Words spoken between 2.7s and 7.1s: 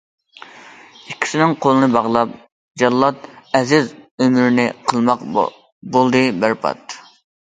جاللات، ئەزىز ئۆمرىنى قىلماق بولدى بەربات.